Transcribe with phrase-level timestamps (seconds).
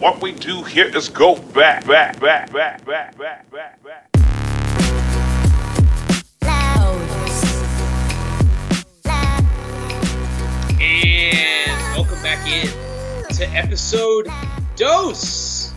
[0.00, 5.20] What we do here is go back, back, back, back, back, back, back, back.
[10.80, 12.68] And welcome back in
[13.34, 14.28] to episode
[14.76, 15.74] dose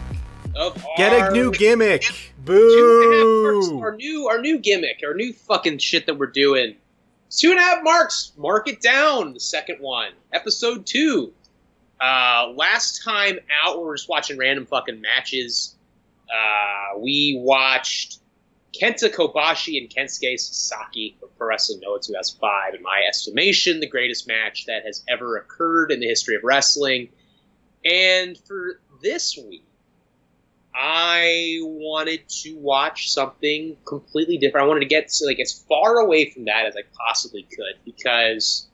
[0.55, 2.03] of Get our a new gimmick.
[2.03, 2.11] two
[2.45, 3.81] and a half marks, Boo.
[3.81, 6.75] our new our new gimmick, our new fucking shit that we're doing.
[7.29, 8.31] Two and a half marks.
[8.37, 9.33] Mark it down.
[9.33, 11.33] The second one, episode two.
[12.03, 15.77] Uh, last time out, we were just watching random fucking matches.
[16.29, 18.19] Uh, we watched
[18.73, 22.73] Kenta Kobashi and Kensuke Sasaki for Pro Wrestling Noah 2005.
[22.73, 27.07] In my estimation, the greatest match that has ever occurred in the history of wrestling.
[27.85, 29.65] And for this week,
[30.75, 34.65] I wanted to watch something completely different.
[34.65, 38.67] I wanted to get like as far away from that as I possibly could because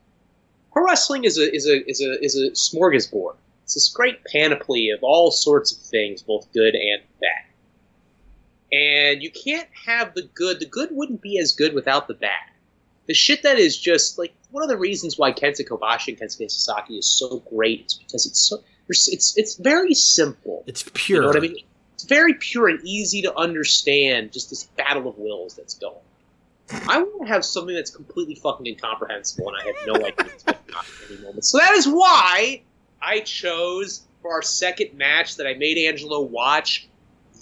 [0.71, 3.35] pro wrestling is a is a is a is a smorgasbord.
[3.63, 7.45] It's this great panoply of all sorts of things, both good and bad.
[8.71, 10.59] And you can't have the good.
[10.59, 12.31] The good wouldn't be as good without the bad.
[13.07, 16.49] The shit that is just like one of the reasons why Kenta Kobashi and Kensuke
[16.51, 20.63] Sasaki is so great is because it's so it's it's very simple.
[20.67, 21.21] It's You pure.
[21.21, 21.57] know what I mean?
[21.95, 24.31] It's very pure and easy to understand.
[24.31, 25.95] Just this battle of wills that's going.
[26.71, 30.43] I want to have something that's completely fucking incomprehensible, and I have no idea what's
[30.43, 31.45] going on at any moment.
[31.45, 32.61] So that is why
[33.01, 36.87] I chose for our second match that I made Angelo watch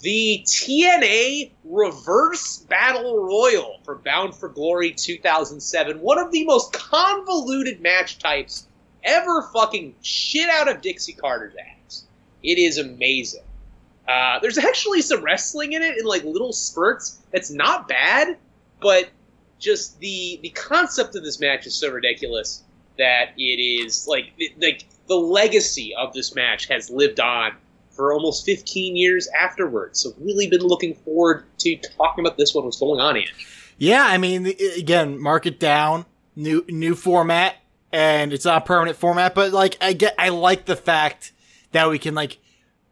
[0.00, 6.00] the TNA Reverse Battle Royal for Bound for Glory 2007.
[6.00, 8.68] One of the most convoluted match types
[9.02, 12.04] ever fucking shit out of Dixie Carter's ass.
[12.42, 13.42] It is amazing.
[14.06, 17.18] Uh, there's actually some wrestling in it in like little spurts.
[17.32, 18.38] That's not bad,
[18.80, 19.10] but
[19.58, 22.62] just the the concept of this match is so ridiculous
[22.98, 27.52] that it is like like the legacy of this match has lived on
[27.98, 30.00] for almost 15 years afterwards.
[30.00, 32.64] So really been looking forward to talking about this one.
[32.64, 33.34] What's going on, Ange?
[33.76, 36.06] Yeah, I mean, again, mark it down.
[36.36, 37.56] New new format,
[37.92, 39.34] and it's not permanent format.
[39.34, 41.32] But like, I get, I like the fact
[41.72, 42.38] that we can like,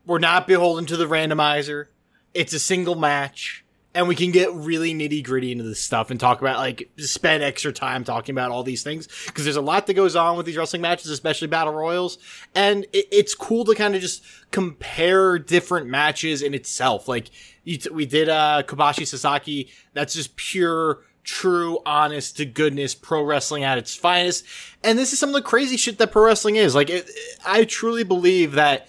[0.05, 1.87] we're not beholden to the randomizer.
[2.35, 3.65] It's a single match,
[3.97, 7.43] and we can get really nitty gritty into this stuff and talk about like spend
[7.43, 10.45] extra time talking about all these things because there's a lot that goes on with
[10.45, 12.19] these wrestling matches, especially battle royals,
[12.55, 17.09] and it, it's cool to kind of just compare different matches in itself.
[17.09, 17.31] Like
[17.65, 19.71] t- we did uh Kobashi Sasaki.
[19.95, 24.45] That's just pure, true, honest to goodness pro wrestling at its finest.
[24.85, 26.75] And this is some of the crazy shit that pro wrestling is.
[26.75, 27.11] Like it,
[27.47, 28.89] I truly believe that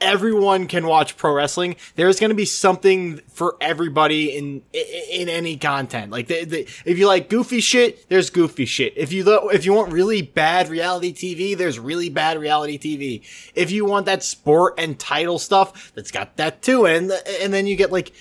[0.00, 1.76] everyone can watch pro wrestling.
[1.94, 6.10] There's going to be something for everybody in in any content.
[6.10, 8.94] Like the, the, if you like goofy shit, there's goofy shit.
[8.96, 13.22] If you if you want really bad reality TV, there's really bad reality TV.
[13.54, 16.86] If you want that sport and title stuff, that's got that too.
[16.86, 18.12] And and then you get like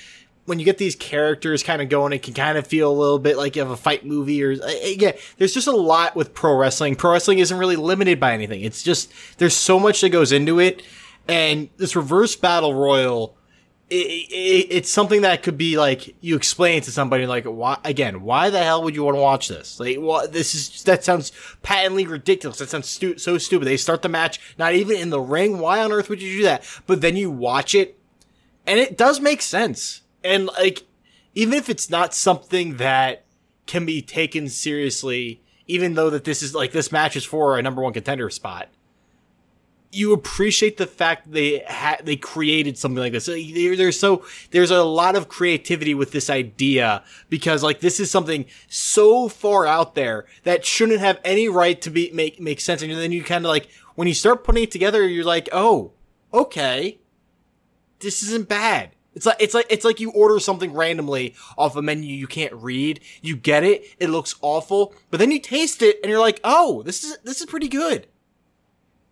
[0.49, 3.19] when you get these characters kind of going, it can kind of feel a little
[3.19, 5.11] bit like you have a fight movie or uh, yeah.
[5.37, 6.95] There's just a lot with pro wrestling.
[6.95, 8.61] Pro wrestling isn't really limited by anything.
[8.61, 10.81] It's just there's so much that goes into it,
[11.29, 13.35] and this reverse battle royal.
[13.91, 18.21] It, it, it's something that could be like you explain to somebody like why again
[18.21, 21.31] why the hell would you want to watch this like well this is that sounds
[21.63, 25.19] patently ridiculous that sounds stu- so stupid they start the match not even in the
[25.19, 27.99] ring why on earth would you do that but then you watch it
[28.69, 30.01] and it does make sense.
[30.23, 30.83] And like,
[31.33, 33.23] even if it's not something that
[33.65, 37.63] can be taken seriously, even though that this is like this match is for a
[37.63, 38.69] number one contender spot,
[39.91, 43.25] you appreciate the fact they ha- they created something like this.
[43.25, 48.45] There's so there's a lot of creativity with this idea because like this is something
[48.67, 52.81] so far out there that shouldn't have any right to be make make sense.
[52.81, 55.93] And then you kind of like when you start putting it together, you're like, oh,
[56.33, 56.99] okay
[57.99, 58.91] this isn't bad.
[59.13, 62.53] It's like it's like it's like you order something randomly off a menu you can't
[62.53, 63.01] read.
[63.21, 66.83] You get it, it looks awful, but then you taste it and you're like, "Oh,
[66.83, 68.07] this is this is pretty good."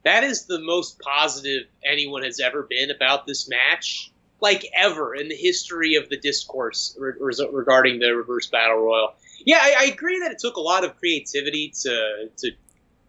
[0.07, 4.09] That is the most positive anyone has ever been about this match,
[4.39, 9.15] like ever in the history of the discourse re- re- regarding the reverse battle royal.
[9.45, 12.51] Yeah, I, I agree that it took a lot of creativity to to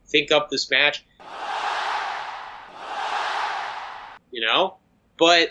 [0.08, 1.05] think up this match.
[4.32, 4.76] You know,
[5.19, 5.50] but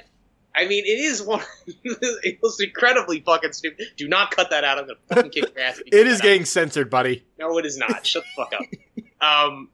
[0.54, 1.42] I mean, it is one.
[1.86, 3.88] it was incredibly fucking stupid.
[3.95, 4.80] Do not cut that out.
[4.80, 5.80] I'm gonna fucking kick your ass.
[5.80, 6.27] if you cut It is that out.
[6.27, 7.24] getting censored, buddy.
[7.39, 8.06] No, it is not.
[8.06, 8.66] Shut the fuck up.
[9.19, 9.69] Um,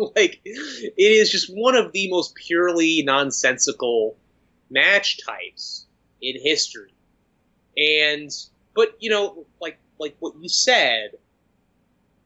[0.16, 4.16] like it is just one of the most purely nonsensical
[4.70, 5.86] match types
[6.22, 6.92] in history,
[7.76, 8.30] and
[8.74, 11.10] but you know, like like what you said,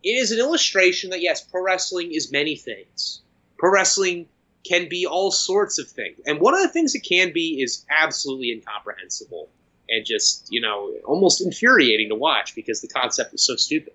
[0.02, 3.22] it is an illustration that yes, pro wrestling is many things.
[3.56, 4.28] Pro wrestling
[4.64, 6.18] can be all sorts of things.
[6.26, 9.48] And one of the things it can be is absolutely incomprehensible
[9.88, 13.92] and just, you know, almost infuriating to watch because the concept is so stupid.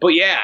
[0.00, 0.42] But yeah,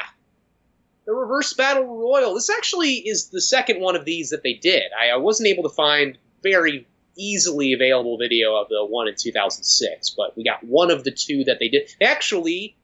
[1.11, 2.33] the Reverse Battle Royal.
[2.33, 4.83] This actually is the second one of these that they did.
[4.97, 6.87] I, I wasn't able to find very
[7.17, 11.43] easily available video of the one in 2006, but we got one of the two
[11.43, 11.93] that they did.
[11.99, 12.77] They actually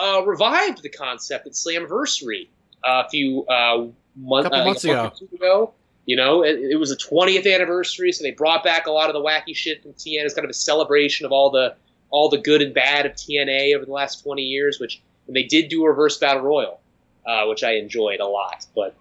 [0.00, 2.46] uh, revived the concept at Slammiversary
[2.84, 5.74] uh, a few uh, month, Couple uh, months a month or two ago.
[6.04, 9.14] You know, it, it was a 20th anniversary, so they brought back a lot of
[9.14, 10.24] the wacky shit from TNA.
[10.24, 11.74] It's kind of a celebration of all the
[12.10, 14.78] all the good and bad of TNA over the last 20 years.
[14.78, 16.78] Which they did do a reverse battle royal,
[17.26, 18.66] uh, which I enjoyed a lot.
[18.74, 18.94] But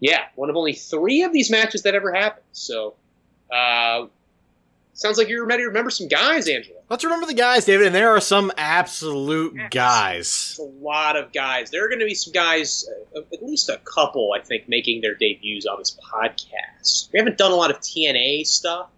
[0.00, 2.44] yeah, one of only three of these matches that ever happened.
[2.52, 2.94] So
[3.54, 4.06] uh,
[4.94, 6.78] sounds like you're ready to remember some guys, Angelo.
[6.90, 9.68] Let's remember the guys, David, and there are some absolute Yes.
[9.70, 10.20] guys.
[10.50, 11.70] It's a lot of guys.
[11.70, 12.86] There are going to be some guys,
[13.16, 17.10] uh, at least a couple, I think, making their debuts on this podcast.
[17.12, 18.90] We haven't done a lot of TNA stuff,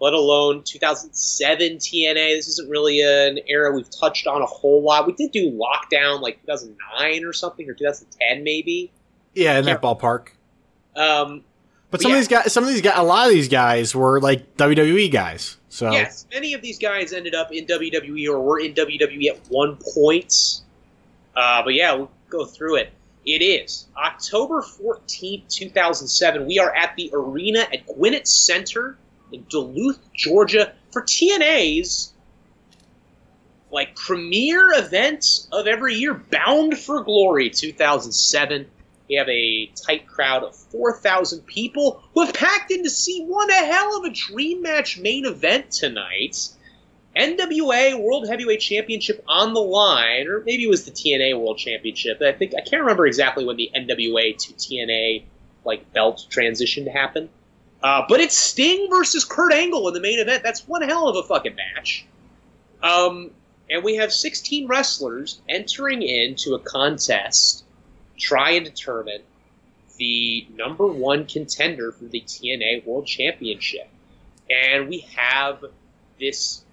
[0.00, 2.14] let alone 2007 TNA.
[2.36, 5.06] This isn't really an era we've touched on a whole lot.
[5.06, 8.90] We did do Lockdown like 2009 or something, or 2010 maybe.
[9.34, 10.28] Yeah, in that ballpark.
[10.96, 11.44] Um,
[11.90, 12.16] But some Yeah.
[12.18, 15.08] of these guys, some of these guys, a lot of these guys were like WWE
[15.10, 15.56] guys.
[15.68, 19.38] So Yes, many of these guys ended up in WWE or were in WWE at
[19.48, 20.32] one point.
[21.36, 22.90] Uh, but yeah, we'll go through it.
[23.26, 26.46] It is October 14th, 2007.
[26.46, 28.96] We are at the arena at Gwinnett Center
[29.32, 32.12] in Duluth, Georgia for TNA's
[33.70, 38.66] like premier event of every year, Bound for Glory 2007.
[39.08, 43.50] We have a tight crowd of 4,000 people who have packed in to see one
[43.50, 46.48] a hell of a dream match main event tonight.
[47.16, 52.22] NWA World Heavyweight Championship on the line, or maybe it was the TNA World Championship.
[52.22, 55.24] I think I can't remember exactly when the NWA to TNA
[55.64, 57.30] like belt transition happened.
[57.82, 60.42] Uh, but it's Sting versus Kurt Angle in the main event.
[60.42, 62.04] That's one hell of a fucking match.
[62.82, 63.30] Um,
[63.70, 67.64] and we have 16 wrestlers entering into a contest,
[68.18, 69.22] try and determine
[69.96, 73.88] the number one contender for the TNA World Championship.
[74.50, 75.64] And we have
[76.18, 76.64] this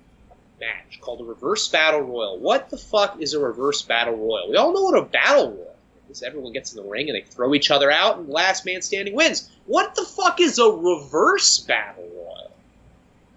[0.59, 2.39] match called a Reverse Battle Royal.
[2.39, 4.49] What the fuck is a Reverse Battle Royal?
[4.49, 5.66] We all know what a Battle Royal
[6.09, 6.23] is.
[6.23, 9.13] Everyone gets in the ring and they throw each other out, and last man standing
[9.13, 9.49] wins.
[9.65, 12.51] What the fuck is a Reverse Battle Royal?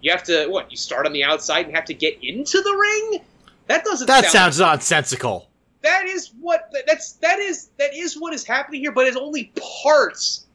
[0.01, 0.71] You have to what?
[0.71, 3.21] You start on the outside and have to get into the ring.
[3.67, 4.07] That doesn't.
[4.07, 5.47] that sound sounds nonsensical.
[5.81, 9.51] that is what that's that is that is what is happening here, but it's only
[9.83, 10.45] parts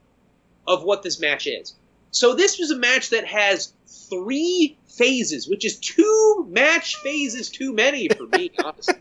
[0.66, 1.74] of what this match is.
[2.10, 7.72] So this was a match that has three phases, which is two match phases too
[7.72, 8.96] many for me, honestly.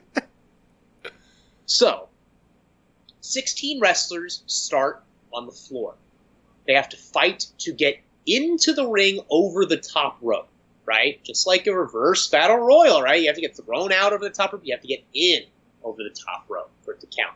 [1.66, 2.10] So,
[3.26, 5.96] 16 wrestlers start on the floor.
[6.68, 10.48] They have to fight to get into the ring over the top rope,
[10.86, 11.24] right?
[11.24, 13.22] Just like a reverse battle royal, right?
[13.22, 15.44] You have to get thrown out over the top rope, you have to get in
[15.84, 17.36] over the top rope for it to count.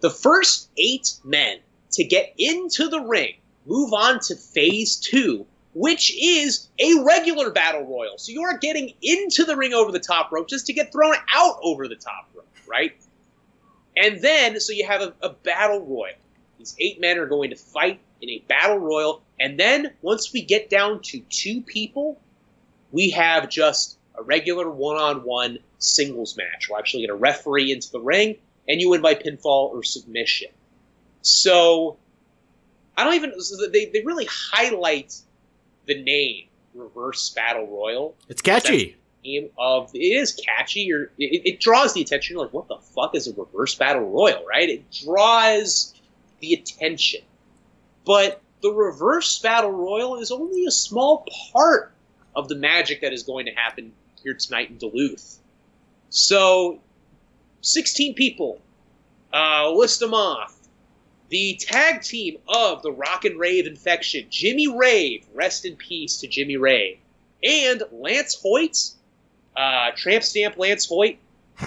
[0.00, 1.58] The first eight men
[1.92, 3.34] to get into the ring
[3.66, 8.18] move on to phase two, which is a regular battle royal.
[8.18, 11.14] So you are getting into the ring over the top rope just to get thrown
[11.32, 12.92] out over the top rope, right?
[13.96, 16.16] And then, so you have a, a battle royal.
[16.58, 19.22] These eight men are going to fight in a battle royal.
[19.38, 22.20] And then, once we get down to two people,
[22.92, 26.68] we have just a regular one on one singles match.
[26.68, 28.36] We'll actually get a referee into the ring,
[28.68, 30.48] and you win by pinfall or submission.
[31.22, 31.96] So,
[32.96, 33.40] I don't even.
[33.40, 35.14] so They, they really highlight
[35.86, 38.96] the name Reverse Battle Royal It's catchy.
[39.58, 40.80] Of it is catchy.
[40.80, 42.36] You're, it, it draws the attention.
[42.36, 44.68] Like, what the fuck is a reverse battle royal, right?
[44.68, 45.94] It draws
[46.40, 47.22] the attention.
[48.04, 51.92] But the reverse battle royal is only a small part
[52.36, 55.38] of the magic that is going to happen here tonight in Duluth.
[56.10, 56.80] So,
[57.62, 58.60] 16 people.
[59.32, 60.56] Uh, list them off.
[61.30, 66.28] The tag team of the Rock and Rave Infection, Jimmy Rave, rest in peace to
[66.28, 66.98] Jimmy Rave,
[67.42, 68.92] and Lance Hoyt,
[69.56, 71.18] uh, Tramp Stamp Lance Hoyt,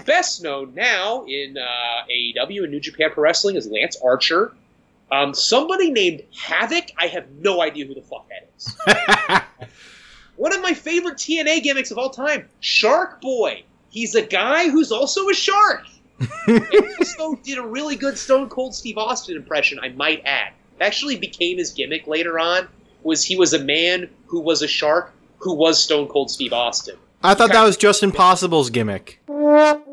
[0.06, 4.54] best known now in uh, AEW and New Japan Pro Wrestling as Lance Archer.
[5.12, 9.68] Um, somebody named Havoc, I have no idea who the fuck that is.
[10.36, 13.64] One of my favorite TNA gimmicks of all time, Shark Boy.
[13.90, 15.86] He's a guy who's also a shark.
[16.48, 16.68] and
[17.00, 20.54] also did a really good Stone Cold Steve Austin impression, I might add.
[20.80, 22.68] It actually became his gimmick later on.
[23.04, 26.98] Was he was a man who was a shark who was Stone Cold Steve Austin.
[27.24, 29.20] I thought that was Justin Possible's gimmick.
[29.26, 29.84] What?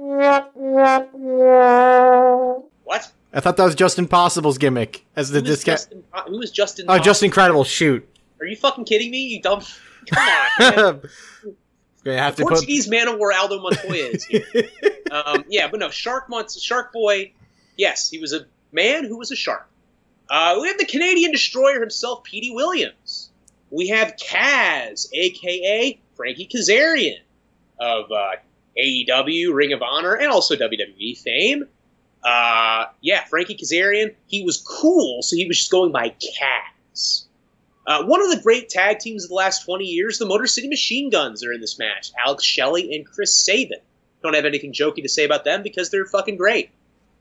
[3.32, 5.78] I thought that was Justin Possible's gimmick as the discount.
[5.78, 6.86] Justin, who was Justin?
[6.88, 7.04] Oh, Thomas?
[7.04, 7.64] just incredible!
[7.64, 8.08] Shoot.
[8.40, 9.26] Are you fucking kidding me?
[9.26, 9.62] You dumb.
[10.10, 10.76] Come on.
[10.76, 11.00] Man.
[12.04, 12.50] Gonna have to put.
[12.50, 14.44] Portuguese man of war Aldo Montoya is here.
[15.10, 17.32] um, yeah, but no, Shark Mont- Shark Boy.
[17.78, 19.66] Yes, he was a man who was a shark.
[20.28, 23.30] Uh, we have the Canadian destroyer himself, Petey Williams.
[23.70, 27.18] We have Kaz, aka Frankie Kazarian
[27.80, 28.36] of uh,
[28.78, 31.64] AEW, Ring of Honor, and also WWE fame.
[32.22, 34.14] Uh, yeah, Frankie Kazarian.
[34.26, 37.24] He was cool, so he was just going by Kaz.
[37.86, 40.68] Uh, one of the great tag teams of the last 20 years, the Motor City
[40.68, 42.12] Machine Guns, are in this match.
[42.24, 43.78] Alex Shelley and Chris Sabin.
[44.22, 46.70] Don't have anything jokey to say about them because they're fucking great.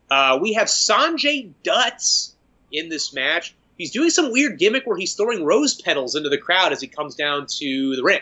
[0.09, 2.01] Uh, we have Sonjay Dutt
[2.71, 3.53] in this match.
[3.77, 6.87] He's doing some weird gimmick where he's throwing rose petals into the crowd as he
[6.87, 8.21] comes down to the ring.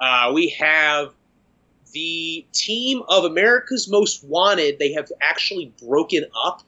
[0.00, 1.12] Uh, we have
[1.92, 4.78] the team of America's Most Wanted.
[4.78, 6.62] They have actually broken up.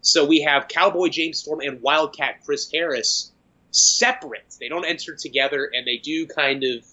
[0.00, 3.32] So we have Cowboy James Storm and Wildcat Chris Harris
[3.70, 4.54] separate.
[4.58, 6.86] They don't enter together, and they do kind of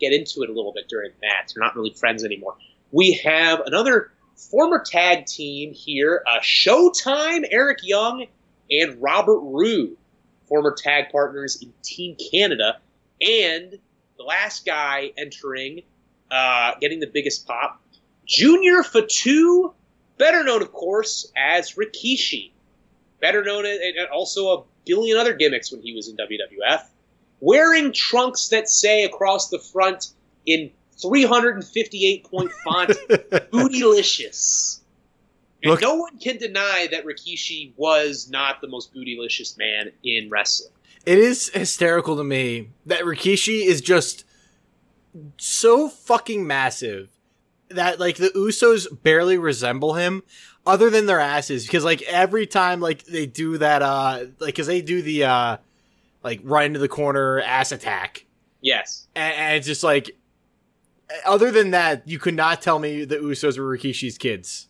[0.00, 1.54] get into it a little bit during the match.
[1.54, 2.56] They're not really friends anymore.
[2.92, 8.26] We have another former tag team here, uh, Showtime, Eric Young,
[8.70, 9.96] and Robert Roode,
[10.52, 12.76] former tag partners in Team Canada.
[13.22, 13.78] And
[14.18, 15.80] the last guy entering,
[16.30, 17.80] uh, getting the biggest pop,
[18.26, 19.72] Junior Fatu,
[20.18, 22.50] better known, of course, as Rikishi.
[23.18, 26.82] Better known and also a billion other gimmicks when he was in WWF.
[27.40, 30.08] Wearing trunks that say across the front
[30.44, 32.90] in 358 point font,
[33.50, 34.80] bootylicious.
[35.70, 40.72] Look- no one can deny that Rikishi was not the most bootylicious man in wrestling.
[41.06, 44.24] It is hysterical to me that Rikishi is just
[45.36, 47.08] so fucking massive
[47.68, 50.22] that like the Usos barely resemble him
[50.66, 54.66] other than their asses because like every time like they do that uh like cuz
[54.66, 55.56] they do the uh
[56.22, 58.24] like run into the corner ass attack
[58.60, 59.08] Yes.
[59.14, 60.16] and, and it's just like
[61.26, 64.68] other than that you could not tell me the Usos were Rikishi's kids.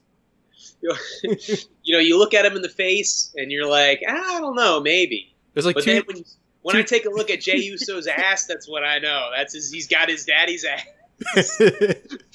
[1.22, 4.80] you know, you look at him in the face and you're like, I don't know,
[4.80, 5.34] maybe.
[5.54, 6.24] There's like But two then when,
[6.62, 9.30] when two- I take a look at Jay Uso's ass, that's what I know.
[9.36, 10.84] That's his, he's got his daddy's ass.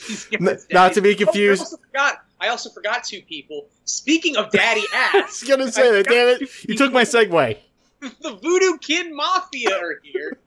[0.07, 2.21] He's got N- his not to be daddy's- Oh, confused- I also forgot.
[2.39, 3.67] I also forgot two people.
[3.85, 6.49] Speaking of daddy ass, I was gonna say that, damn it.
[6.69, 7.57] You took my segue.
[7.99, 10.37] the Voodoo Kin Mafia are here.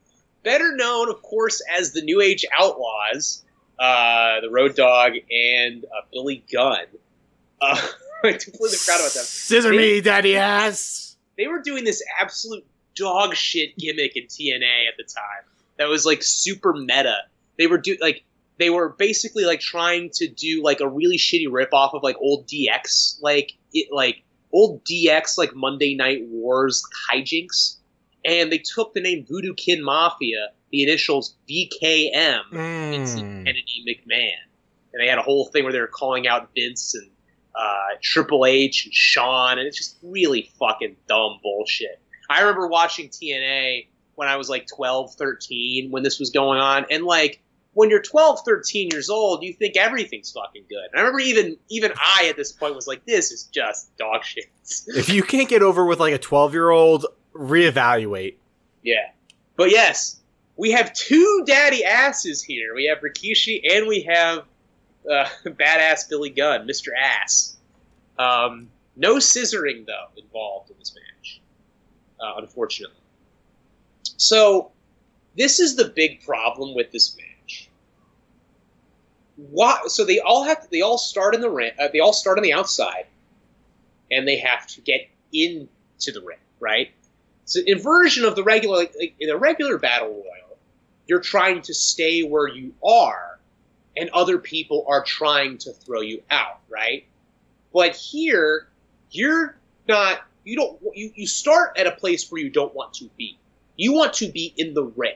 [0.43, 3.43] Better known, of course, as the New Age Outlaws,
[3.77, 6.85] uh, the Road Dog, and uh, Billy Gunn.
[7.61, 7.79] Uh,
[8.23, 9.23] I completely forgot about them.
[9.23, 11.15] Scissor me, daddy ass.
[11.37, 12.65] They were doing this absolute
[12.95, 15.43] dog shit gimmick in TNA at the time.
[15.77, 17.15] That was like super meta.
[17.57, 18.23] They were do like
[18.59, 22.15] they were basically like trying to do like a really shitty rip off of like
[22.19, 27.77] old DX like it like old DX like Monday Night Wars hijinks,
[28.25, 33.45] and they took the name Voodoo Kin Mafia, the initials VKM, Mm.
[33.45, 34.29] Kennedy McMahon,
[34.93, 37.09] and they had a whole thing where they were calling out Vince and
[37.55, 41.99] uh, Triple H and Shawn, and it's just really fucking dumb bullshit.
[42.29, 46.85] I remember watching TNA when I was like 12, 13 when this was going on,
[46.89, 47.41] and like
[47.73, 50.85] when you're 12, 13 years old, you think everything's fucking good.
[50.91, 54.23] And I remember even even I at this point was like, this is just dog
[54.23, 54.45] shit.
[54.87, 58.35] If you can't get over with like a 12 year old, reevaluate.
[58.83, 59.11] Yeah.
[59.55, 60.19] But yes,
[60.57, 62.73] we have two daddy asses here.
[62.75, 64.43] We have Rikishi and we have
[65.09, 66.89] uh, badass Billy Gunn, Mr.
[66.97, 67.57] Ass.
[68.17, 71.41] Um, no scissoring, though, involved in this match,
[72.19, 72.95] uh, unfortunately.
[74.17, 74.71] So,
[75.35, 77.69] this is the big problem with this match.
[79.37, 82.13] Why, so they all have to, they all start in the ring, uh, they all
[82.13, 83.07] start on the outside,
[84.11, 86.91] and they have to get into the ring, right?
[87.43, 90.57] It's an inversion of the regular, like, in a regular battle royal,
[91.07, 93.30] you're trying to stay where you are,
[93.97, 97.05] and other people are trying to throw you out, right?
[97.73, 98.67] But here,
[99.11, 99.57] you're
[99.87, 100.21] not.
[100.43, 100.79] You don't.
[100.95, 103.37] You you start at a place where you don't want to be.
[103.77, 105.15] You want to be in the ring.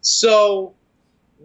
[0.00, 0.74] So,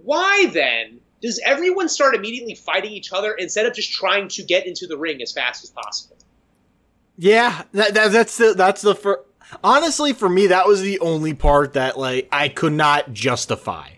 [0.03, 4.67] why then does everyone start immediately fighting each other instead of just trying to get
[4.67, 6.17] into the ring as fast as possible?
[7.17, 9.23] Yeah, that, that, that's the that's the fir-
[9.63, 13.89] honestly for me that was the only part that like I could not justify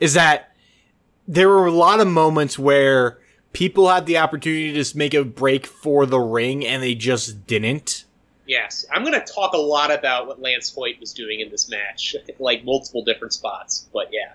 [0.00, 0.47] is that
[1.28, 3.18] there were a lot of moments where
[3.52, 7.46] people had the opportunity to just make a break for the ring and they just
[7.46, 8.04] didn't.
[8.46, 11.68] Yes, I'm going to talk a lot about what Lance Hoyt was doing in this
[11.68, 13.86] match, like multiple different spots.
[13.92, 14.32] But yeah,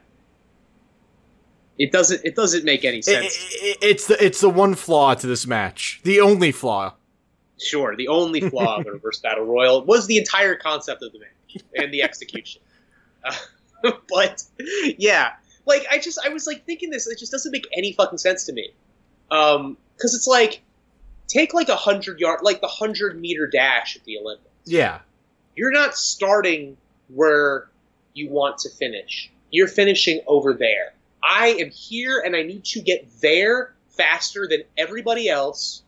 [1.80, 3.36] it doesn't it doesn't make any It- sense.
[3.62, 6.94] it- it's the it's the one flaw to this match, the only flaw.
[7.60, 11.20] Sure, the only flaw of the reverse battle royal was the entire concept of the
[11.20, 12.62] match and the execution.
[13.24, 14.44] Uh, but
[15.00, 15.32] yeah,
[15.66, 18.46] like I just I was like thinking this, it just doesn't make any fucking sense
[18.46, 18.72] to me.
[19.32, 20.62] Um, because it's like
[21.28, 24.50] take like a hundred yard, like the hundred meter dash at the Olympics.
[24.66, 25.00] Yeah.
[25.56, 26.78] You're not starting
[27.10, 27.70] where
[28.14, 29.32] you want to finish.
[29.52, 30.94] You're finishing over there.
[31.24, 35.84] I am here and I need to get there faster than everybody else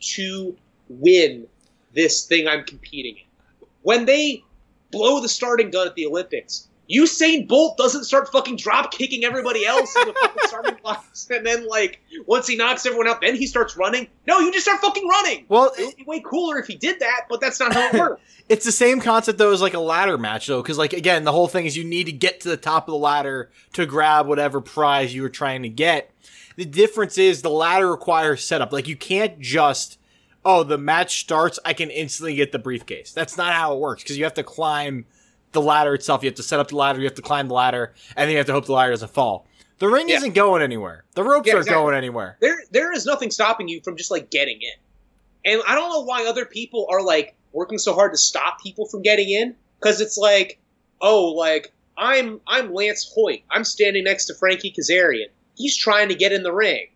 [0.00, 0.56] to
[0.88, 1.46] win
[1.92, 3.66] this thing I'm competing in.
[3.82, 4.42] When they
[4.90, 9.64] blow the starting gun at the Olympics, Usain Bolt doesn't start fucking drop kicking everybody
[9.64, 13.34] else in the fucking starting blocks, and then like once he knocks everyone out, then
[13.36, 14.06] he starts running.
[14.26, 15.46] No, you just start fucking running.
[15.48, 17.94] Well, It would be way cooler if he did that, but that's not how it
[17.94, 18.22] works.
[18.46, 21.32] It's the same concept though as like a ladder match though, because like again, the
[21.32, 24.26] whole thing is you need to get to the top of the ladder to grab
[24.26, 26.10] whatever prize you were trying to get.
[26.56, 28.70] The difference is the ladder requires setup.
[28.70, 29.98] Like you can't just,
[30.44, 33.12] oh, the match starts, I can instantly get the briefcase.
[33.12, 35.06] That's not how it works because you have to climb
[35.54, 36.22] the ladder itself.
[36.22, 38.30] You have to set up the ladder, you have to climb the ladder, and then
[38.32, 39.46] you have to hope the ladder doesn't fall.
[39.78, 40.16] The ring Yeah.
[40.18, 41.04] isn't going anywhere.
[41.14, 41.82] The ropes Yeah, aren't exactly.
[41.82, 42.36] going anywhere.
[42.40, 45.52] there there is nothing stopping you from just like getting in.
[45.52, 48.86] And I don't know why other people are like working so hard to stop people
[48.86, 50.58] from getting in cuz it's like
[51.00, 53.40] oh like I'm I'm Lance Hoyt.
[53.50, 55.26] I'm standing next to Frankie Kazarian.
[55.56, 56.86] He's trying to get in the ring.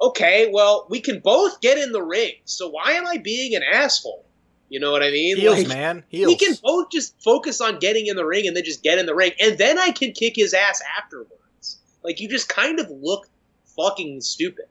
[0.00, 2.32] Okay, well, we can both get in the ring.
[2.44, 4.25] So why am I being an asshole?
[4.68, 5.36] You know what I mean?
[5.36, 6.04] Heels, Like, man.
[6.08, 6.26] Heels.
[6.28, 9.06] we can both just focus on getting in the ring and then just get in
[9.06, 11.78] the ring and then I can kick his ass afterwards.
[12.02, 13.28] Like you just kind of look
[13.76, 14.66] fucking stupid.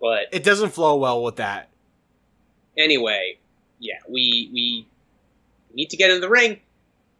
[0.00, 1.68] But it doesn't flow well with that.
[2.76, 3.38] anyway,
[3.80, 4.86] yeah, we we
[5.74, 6.60] need to get in the ring.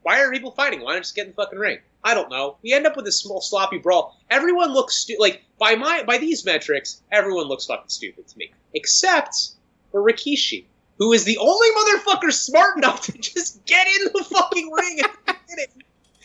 [0.03, 0.81] Why are people fighting?
[0.83, 1.79] Why not just get in the fucking ring?
[2.05, 2.57] I don't know.
[2.63, 4.17] We end up with this small sloppy brawl.
[4.31, 8.53] Everyone looks stu- like by my by these metrics, everyone looks fucking stupid to me,
[8.75, 9.51] except
[9.91, 10.65] for Rikishi,
[10.99, 15.37] who is the only motherfucker smart enough to just get in the fucking ring and
[15.59, 15.71] it.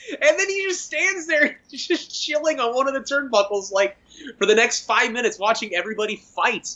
[0.10, 3.98] And then he just stands there, just chilling on one of the turnbuckles, like
[4.38, 6.76] for the next five minutes, watching everybody fight.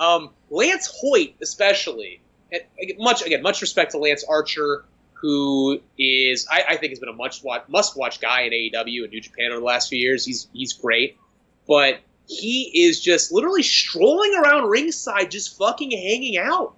[0.00, 2.20] Um, Lance Hoyt, especially,
[2.98, 7.14] much again, much respect to Lance Archer, who is I, I think has been a
[7.14, 10.24] much watch, must watch guy in AEW and New Japan over the last few years.
[10.24, 11.16] He's he's great,
[11.68, 16.74] but he is just literally strolling around ringside, just fucking hanging out.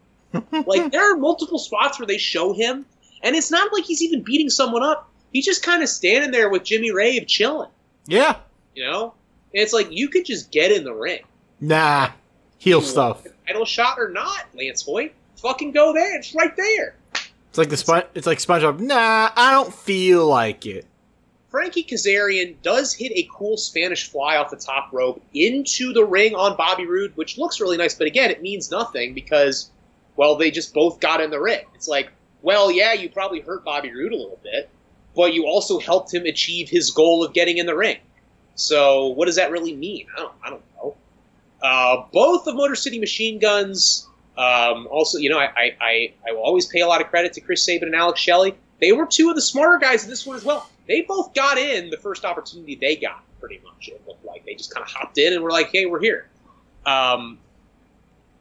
[0.67, 2.87] Like there are multiple spots where they show him,
[3.23, 5.09] and it's not like he's even beating someone up.
[5.33, 7.71] He's just kind of standing there with Jimmy Rave chilling,
[8.07, 8.37] Yeah.
[8.75, 9.15] you know.
[9.55, 11.21] And it's like you could just get in the ring
[11.61, 12.11] Nah.
[12.59, 13.23] Heel stuff.
[13.47, 15.13] title shot or not, Lance Hoyt.
[15.43, 16.17] Fucking go there.
[16.17, 16.95] It's right there.
[17.51, 18.81] It's like the spon- It's like SpongeBob.
[18.81, 20.87] Nah, I don't feel like it.
[21.51, 26.35] Frankie Kazarian does hit a cool Spanish fly off the top rope into the ring
[26.35, 27.95] on Bobby Roode, which looks really nice.
[27.95, 29.71] But again, it means nothing because,
[30.17, 31.65] well, they just both got in the ring.
[31.75, 32.11] It's like,
[32.43, 34.69] well, yeah, you probably hurt Bobby Roode a little bit,
[35.15, 37.99] but you also helped him achieve his goal of getting in the ring.
[38.55, 40.07] So what does that really mean?
[40.17, 40.97] I don't, I don't know.
[41.63, 44.07] Uh, both of Motor City Machine Guns.
[44.37, 47.33] Um, also, you know, I, I, I, I will always pay a lot of credit
[47.35, 48.55] to Chris Sabin and Alex Shelley.
[48.81, 50.69] They were two of the smarter guys in this one as well.
[50.87, 53.89] They both got in the first opportunity they got, pretty much.
[53.89, 56.29] It looked like they just kind of hopped in and were like, "Hey, we're here."
[56.85, 57.39] Um,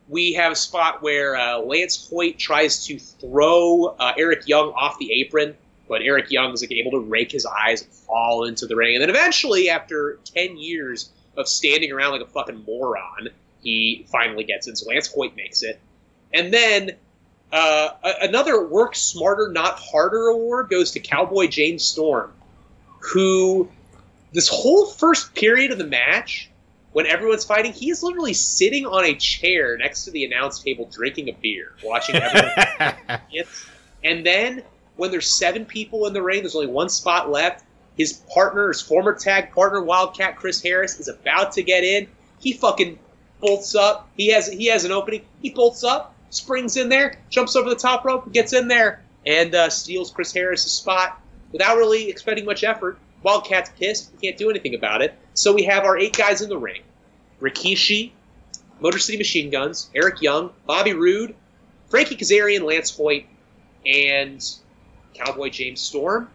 [0.08, 5.00] we have a spot where uh, Lance Hoyt tries to throw uh, Eric Young off
[5.00, 5.56] the apron,
[5.88, 8.96] but Eric Young is like, able to rake his eyes and fall into the ring.
[8.96, 13.30] And then eventually, after ten years of standing around like a fucking moron,
[13.64, 14.76] he finally gets in.
[14.76, 15.80] So Lance Hoyt makes it,
[16.34, 16.92] and then
[17.52, 17.90] uh,
[18.22, 22.32] another work smarter, not harder award goes to Cowboy James Storm,
[23.00, 23.70] who
[24.34, 26.50] this whole first period of the match,
[26.96, 31.28] when everyone's fighting, he's literally sitting on a chair next to the announce table drinking
[31.28, 33.20] a beer, watching everyone.
[34.06, 34.64] And then
[34.96, 37.66] when there's seven people in the ring, there's only one spot left.
[37.98, 42.08] His partner, his former tag partner, Wildcat Chris Harris, is about to get in.
[42.40, 42.98] He fucking
[43.42, 44.08] bolts up.
[44.16, 45.26] He has he has an opening.
[45.42, 49.54] He bolts up, springs in there, jumps over the top rope, gets in there, and
[49.54, 51.20] uh, steals Chris Harris's spot
[51.52, 53.00] without really expending much effort.
[53.26, 54.12] Wildcat's pissed.
[54.12, 55.16] He can't do anything about it.
[55.34, 56.84] So we have our eight guys in the ring:
[57.42, 58.12] Rikishi,
[58.80, 61.36] Motor City Machine Guns, Eric Young, Bobby Roode,
[61.90, 63.26] Frankie Kazarian, Lance Hoyt,
[63.86, 64.44] and
[65.14, 66.30] Cowboy James Storm.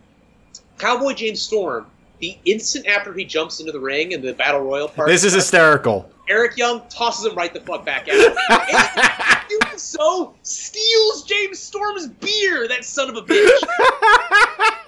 [0.79, 1.87] Cowboy James Storm,
[2.21, 5.35] the instant after he jumps into the ring in the Battle Royal part, this is
[5.35, 6.11] hysterical.
[6.29, 8.15] Eric Young tosses him right the fuck back out.
[8.51, 13.51] and doing so steals James Storm's beer, that son of a bitch.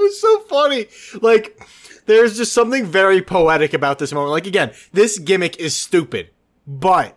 [0.00, 0.86] it was so funny.
[1.20, 1.60] Like,
[2.06, 4.30] there's just something very poetic about this moment.
[4.32, 6.30] Like, again, this gimmick is stupid,
[6.66, 7.16] but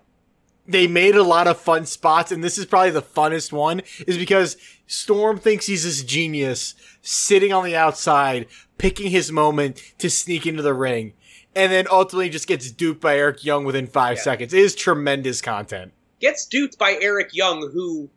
[0.67, 4.17] they made a lot of fun spots, and this is probably the funnest one, is
[4.17, 4.55] because
[4.87, 10.61] Storm thinks he's this genius sitting on the outside, picking his moment to sneak into
[10.61, 11.13] the ring,
[11.55, 14.23] and then ultimately just gets duped by Eric Young within five Yeah.
[14.23, 14.53] seconds.
[14.53, 15.91] It is tremendous content.
[16.21, 18.09] Gets duped by Eric Young, who,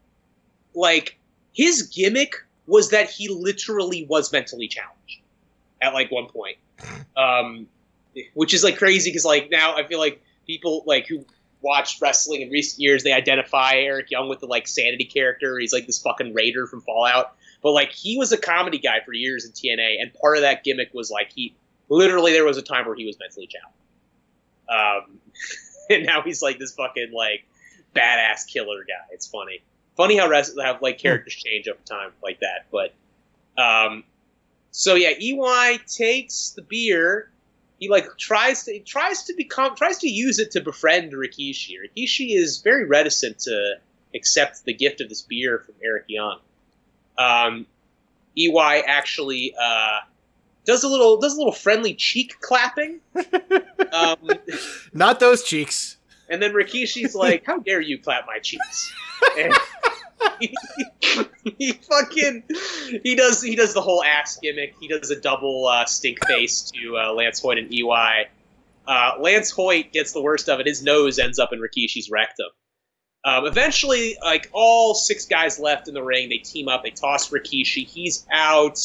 [0.74, 1.18] like,
[1.52, 5.20] his gimmick was that he literally was mentally challenged
[5.80, 6.56] at like one point,
[7.16, 7.66] um,
[8.34, 11.24] which is like crazy because like now I feel like people like who
[11.62, 15.58] watched wrestling in recent years they identify Eric Young with the like sanity character.
[15.58, 19.12] He's like this fucking raider from Fallout, but like he was a comedy guy for
[19.12, 21.54] years in TNA, and part of that gimmick was like he
[21.88, 25.20] literally there was a time where he was mentally challenged, um,
[25.90, 27.46] and now he's like this fucking like
[27.94, 29.12] badass killer guy.
[29.12, 29.62] It's funny
[29.96, 32.66] funny how rest have like characters change over time like that.
[32.70, 32.94] But
[33.60, 34.04] um,
[34.70, 37.30] so yeah, EY takes the beer.
[37.78, 41.74] He like tries to he tries to become tries to use it to befriend Rikishi.
[41.78, 43.74] Rikishi is very reticent to
[44.14, 46.38] accept the gift of this beer from Eric Young.
[47.18, 47.66] Um,
[48.36, 50.00] EY actually uh,
[50.64, 53.00] does a little does a little friendly cheek clapping.
[53.92, 54.18] um,
[54.92, 55.96] Not those cheeks.
[56.28, 58.92] and then Rikishi's like, "How dare you clap my cheeks?"
[59.38, 59.52] And
[61.58, 62.42] he, fucking
[63.02, 64.74] he does he does the whole ass gimmick.
[64.80, 68.28] He does a double uh, stink face to uh, Lance Hoyt and EY.
[68.86, 70.66] Uh, Lance Hoyt gets the worst of it.
[70.66, 72.46] His nose ends up in Rikishi's rectum.
[73.24, 76.84] Um, eventually, like all six guys left in the ring, they team up.
[76.84, 77.84] They toss Rikishi.
[77.86, 78.78] He's out.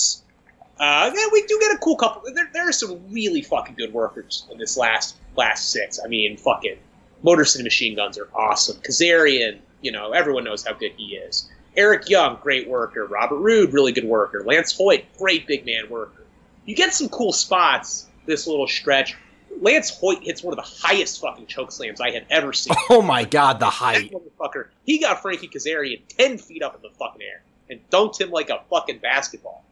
[0.79, 2.23] Uh, yeah, we do get a cool couple.
[2.33, 5.99] There, there are some really fucking good workers in this last last six.
[6.03, 6.77] I mean, fucking
[7.21, 8.77] Motor City Machine Guns are awesome.
[8.77, 11.49] Kazarian, you know, everyone knows how good he is.
[11.75, 13.05] Eric Young, great worker.
[13.05, 14.43] Robert Roode, really good worker.
[14.45, 16.23] Lance Hoyt, great big man worker.
[16.65, 19.15] You get some cool spots this little stretch.
[19.59, 22.75] Lance Hoyt hits one of the highest fucking choke slams I have ever seen.
[22.89, 24.11] Oh my god, the height.
[24.11, 28.31] motherfucker, he got Frankie Kazarian ten feet up in the fucking air and dunked him
[28.31, 29.63] like a fucking basketball.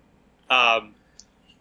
[0.50, 0.96] Um,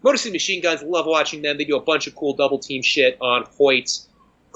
[0.03, 1.59] Motor City Machine Guns, love watching them.
[1.59, 4.01] They do a bunch of cool double team shit on Hoyt.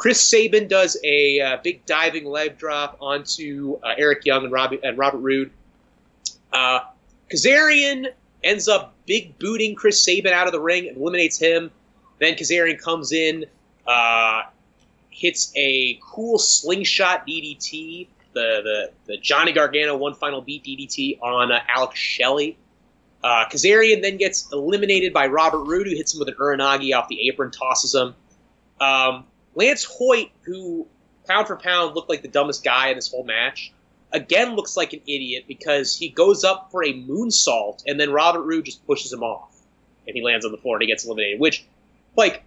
[0.03, 4.81] Chris Sabin does a uh, big diving leg drop onto uh, Eric Young and, Robbie,
[4.83, 5.53] and Robert Roode.
[6.53, 6.81] Uh,
[7.31, 8.09] Kazarian
[8.43, 11.71] ends up big booting Chris Sabin out of the ring and eliminates him.
[12.19, 13.47] Then Kazarian comes in,
[13.87, 14.43] uh,
[15.11, 21.53] hits a cool slingshot DDT, the the, the Johnny Gargano one final beat DDT on
[21.53, 22.59] uh, Alex Shelley.
[23.23, 27.07] Uh, Kazarian then gets eliminated by Robert Roode, who hits him with an Uranage off
[27.07, 28.17] the apron, tosses him.
[28.81, 30.87] Um, Lance Hoyt, who
[31.27, 33.73] pound for pound looked like the dumbest guy in this whole match,
[34.13, 38.43] again looks like an idiot because he goes up for a moonsault and then Robert
[38.43, 39.53] Roode just pushes him off
[40.07, 41.41] and he lands on the floor and he gets eliminated.
[41.41, 41.65] Which,
[42.17, 42.43] like,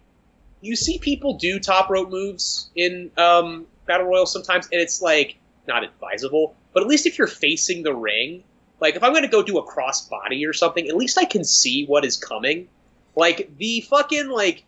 [0.60, 5.36] you see people do top rope moves in um, battle royal sometimes, and it's like
[5.66, 6.54] not advisable.
[6.72, 8.42] But at least if you're facing the ring,
[8.80, 11.24] like if I'm going to go do a cross body or something, at least I
[11.24, 12.68] can see what is coming.
[13.14, 14.64] Like the fucking like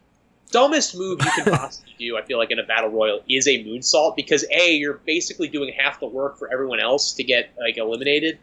[0.50, 3.64] dumbest move you can possibly do, I feel like in a battle royal is a
[3.64, 7.76] moonsault because a you're basically doing half the work for everyone else to get like
[7.76, 8.38] eliminated,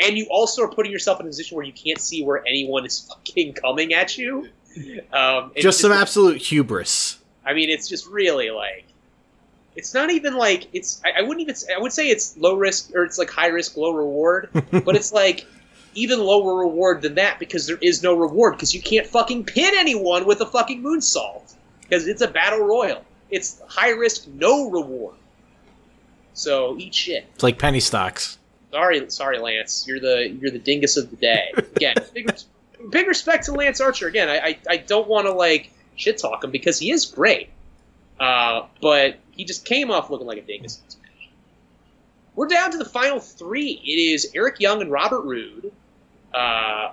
[0.00, 2.86] and you also are putting yourself in a position where you can't see where anyone
[2.86, 4.48] is fucking coming at you.
[5.12, 7.18] Um, Just some absolute hubris.
[7.44, 8.84] I mean, it's just really like,
[9.74, 11.00] it's not even like it's.
[11.04, 11.54] I, I wouldn't even.
[11.54, 14.50] Say, I would say it's low risk or it's like high risk, low reward.
[14.70, 15.46] but it's like
[15.94, 19.72] even lower reward than that because there is no reward because you can't fucking pin
[19.76, 23.04] anyone with a fucking moonsault because it's a battle royal.
[23.30, 25.14] It's high risk, no reward.
[26.34, 27.26] So eat shit.
[27.34, 28.38] It's like penny stocks.
[28.70, 29.86] Sorry, sorry, Lance.
[29.88, 31.52] You're the you're the dingus of the day.
[31.76, 32.30] Again, big,
[32.90, 34.06] big respect to Lance Archer.
[34.06, 37.48] Again, I I, I don't want to like shit talk him because he is great,
[38.20, 40.80] uh, but he just came off looking like a dingus.
[42.42, 42.60] In this match.
[42.60, 43.80] We're down to the final three.
[43.84, 45.72] It is Eric Young and Robert Roode,
[46.34, 46.92] uh,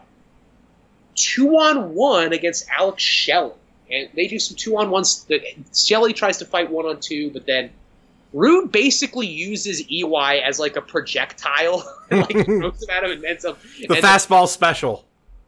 [1.15, 3.53] two on one against Alex Shelley,
[3.91, 5.25] and they do some two on ones.
[5.75, 7.69] Shelley tries to fight one on two, but then
[8.33, 13.25] Roode basically uses EY as like a projectile, and, like throws him at him and
[13.25, 15.05] ends up The ends up- fastball special.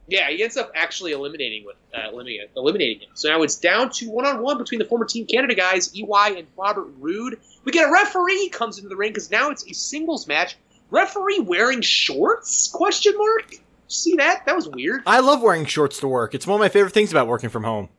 [0.07, 3.09] yeah, he ends up actually eliminating with uh, eliminating, eliminating him.
[3.15, 6.37] So now it's down to one on one between the former Team Canada guys, EY
[6.37, 7.39] and Robert Roode.
[7.67, 10.55] We get a referee comes into the ring because now it's a singles match.
[10.89, 12.69] Referee wearing shorts?
[12.69, 13.55] Question mark.
[13.89, 14.45] See that?
[14.45, 15.01] That was weird.
[15.05, 16.33] I love wearing shorts to work.
[16.33, 17.89] It's one of my favorite things about working from home.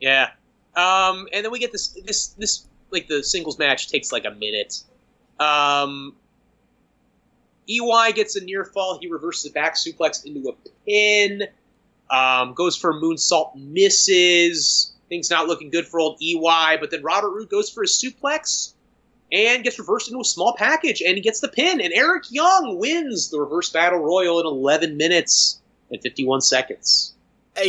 [0.00, 0.30] Yeah.
[0.74, 4.30] Um, and then we get this this this like the singles match takes like a
[4.30, 4.82] minute.
[5.38, 6.16] Um,
[7.68, 8.98] EY gets a near fall.
[8.98, 10.54] He reverses a back suplex into a
[10.86, 11.42] pin.
[12.08, 14.94] Um, goes for a moonsault, misses.
[15.10, 16.78] Things not looking good for old EY.
[16.80, 18.72] But then Robert Roode goes for a suplex.
[19.32, 21.80] And gets reversed into a small package and he gets the pin.
[21.80, 25.60] And Eric Young wins the reverse battle royal in 11 minutes
[25.90, 27.14] and 51 seconds.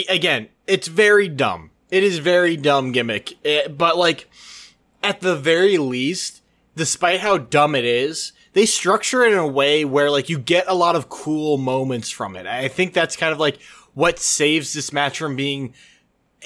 [0.09, 1.71] Again, it's very dumb.
[1.89, 4.29] It is very dumb gimmick, Eh, but like
[5.01, 6.41] at the very least,
[6.75, 10.65] despite how dumb it is, they structure it in a way where like you get
[10.67, 12.45] a lot of cool moments from it.
[12.45, 13.59] I think that's kind of like
[13.93, 15.73] what saves this match from being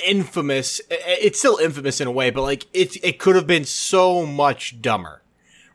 [0.05, 0.81] infamous.
[0.89, 4.81] It's still infamous in a way, but like it it could have been so much
[4.81, 5.21] dumber,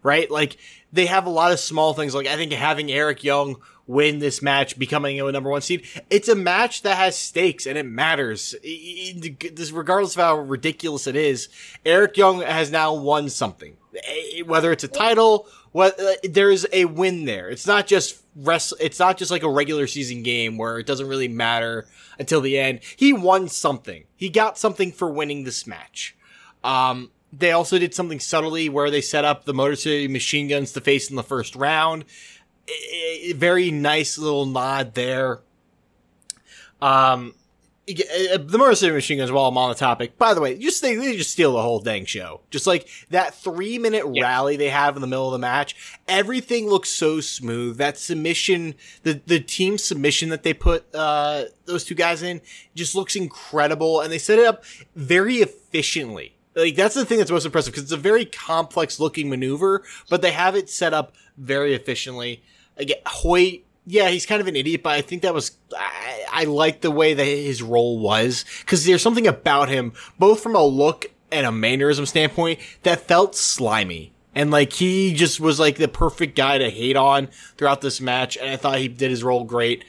[0.02, 0.30] right?
[0.30, 0.56] Like
[0.92, 2.14] they have a lot of small things.
[2.14, 6.28] Like I think having Eric Young win this match, becoming a number one seed, it's
[6.28, 8.54] a match that has stakes and it matters.
[8.62, 11.48] This, regardless of how ridiculous it is,
[11.84, 13.76] Eric Young has now won something.
[14.44, 17.48] Whether it's a title, what uh, there is a win there.
[17.48, 18.72] It's not just rest.
[18.80, 21.86] It's not just like a regular season game where it doesn't really matter
[22.18, 22.80] until the end.
[22.96, 24.04] He won something.
[24.16, 26.16] He got something for winning this match.
[26.64, 30.72] Um, they also did something subtly where they set up the Motor City Machine Guns
[30.72, 32.04] to face in the first round.
[33.34, 35.40] Very nice little nod there.
[36.80, 37.34] Um,
[37.94, 40.94] the Motor City Machine Guns, while I'm on the topic, by the way, just they,
[40.94, 42.40] they just steal the whole dang show.
[42.50, 44.22] Just like that three minute Yeah.
[44.24, 45.74] rally they have in the middle of the match,
[46.06, 47.78] everything looks so smooth.
[47.78, 52.40] That submission, the the team submission that they put uh, those two guys in,
[52.74, 56.34] just looks incredible, and they set it up very efficiently.
[56.54, 60.22] Like that's the thing that's most impressive because it's a very complex looking maneuver, but
[60.22, 62.42] they have it set up very efficiently.
[62.76, 66.44] Again, Hoyt yeah, he's kind of an idiot, but I think that was I, I
[66.44, 70.62] like the way that his role was because there's something about him, both from a
[70.62, 74.12] look and a mannerism standpoint, that felt slimy.
[74.34, 78.36] And like he just was like the perfect guy to hate on throughout this match,
[78.36, 79.84] and I thought he did his role great.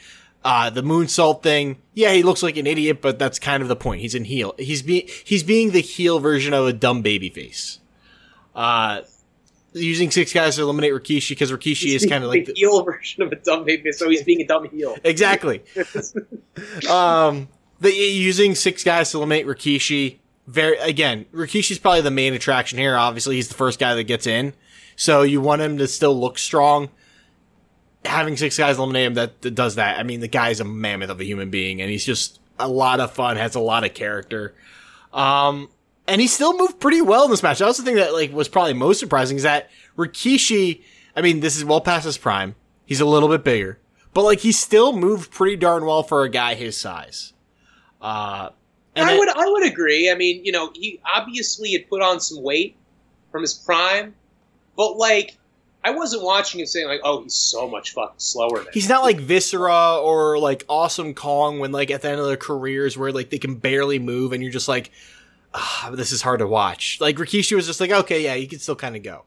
[0.45, 3.75] Uh, the moonsault thing, yeah, he looks like an idiot, but that's kind of the
[3.75, 3.99] point.
[3.99, 4.55] He's in heel.
[4.57, 7.79] He's being he's being the heel version of a dumb baby face.
[8.55, 9.01] Uh,
[9.73, 12.84] using six guys to eliminate Rikishi because Rikishi is kind of like the the, heel
[12.84, 14.95] version of a dumb baby, so he's being a dumb heel.
[15.03, 15.63] exactly.
[16.89, 17.47] um,
[17.79, 20.19] the using six guys to eliminate Rikishi.
[20.47, 22.97] Very again, Rikishi's probably the main attraction here.
[22.97, 24.53] Obviously, he's the first guy that gets in,
[24.95, 26.89] so you want him to still look strong.
[28.05, 29.99] Having six guys eliminate him that, that does that.
[29.99, 32.99] I mean, the guy's a mammoth of a human being, and he's just a lot
[32.99, 33.38] of fun.
[33.38, 34.55] Has a lot of character.
[35.13, 35.69] Um,
[36.10, 37.62] and he still moved pretty well in this match.
[37.62, 40.82] I also think that like was probably most surprising is that Rikishi.
[41.15, 42.56] I mean, this is well past his prime.
[42.86, 43.80] He's a little bit bigger,
[44.13, 47.34] but like he still moved pretty darn well for a guy his size.
[48.02, 48.50] Uh,
[48.95, 50.10] and I would I would agree.
[50.10, 52.76] I mean, you know, he obviously had put on some weight
[53.32, 54.15] from his prime,
[54.76, 55.38] but like
[55.84, 59.04] I wasn't watching him saying like, "Oh, he's so much fucking slower." Than He's not
[59.04, 63.12] like Viscera or like Awesome Kong when like at the end of their careers where
[63.12, 64.91] like they can barely move and you're just like,
[65.53, 66.97] ah, this is hard to watch.
[67.01, 69.25] Like Rikishi was just like, okay, yeah, he can still kind of go.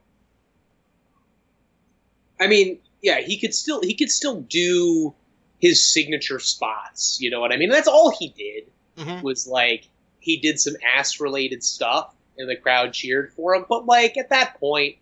[2.41, 5.15] I mean, yeah, he could still he could still do
[5.61, 7.19] his signature spots.
[7.21, 7.71] You know what I mean?
[7.71, 8.65] That's all he did
[8.97, 9.23] Mhm.
[9.23, 9.89] was like
[10.21, 13.65] he did some ass related stuff, and the crowd cheered for him.
[13.69, 14.97] But like at that point,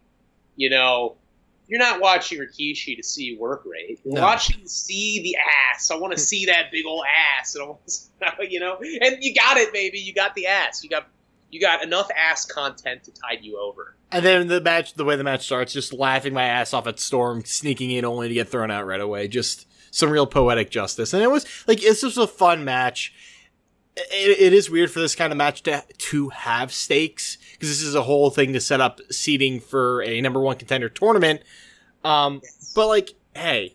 [0.57, 1.17] you know.
[1.71, 4.01] You're not watching Rikishi to see work rate.
[4.05, 4.23] You're No.
[4.23, 5.37] watching to see the
[5.71, 5.91] ass.
[5.93, 6.25] I want to hmm.
[6.25, 7.05] see that big old
[7.39, 7.77] ass, and
[8.21, 8.77] I you know.
[8.77, 10.01] And you got it, baby.
[10.01, 10.83] You got the ass.
[10.83, 11.07] You got
[11.51, 13.95] you got enough ass content to tide you over.
[14.13, 16.99] And then the match, the way the match starts, just laughing my ass off at
[16.99, 19.29] Storm, sneaking in only to get thrown out right away.
[19.29, 21.13] Just some real poetic justice.
[21.13, 23.13] And it was like, this was a fun match.
[24.11, 27.83] It, it is weird for this kind of match to, to have stakes because this
[27.83, 31.43] is a whole thing to set up seating for a number one contender tournament.
[32.05, 32.41] Um,
[32.75, 33.75] but like, hey,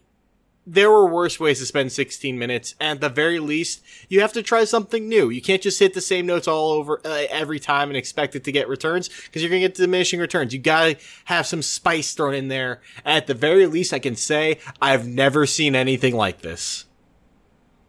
[0.67, 2.75] there were worse ways to spend 16 minutes.
[2.79, 5.29] And at the very least, you have to try something new.
[5.29, 8.43] You can't just hit the same notes all over uh, every time and expect it
[8.45, 10.53] to get returns because you're going to get diminishing returns.
[10.53, 12.81] You got to have some spice thrown in there.
[13.05, 16.85] At the very least, I can say I've never seen anything like this.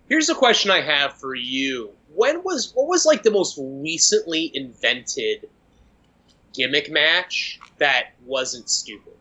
[0.08, 1.90] Here's a question I have for you.
[2.16, 5.48] When was what was like the most recently invented
[6.54, 9.12] gimmick match that wasn't stupid?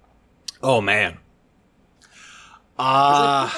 [0.63, 1.17] Oh man.
[2.77, 3.49] Uh,